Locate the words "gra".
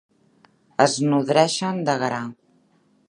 2.05-2.23